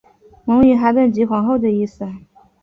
[0.45, 2.07] 蒙语哈屯即皇后的意思。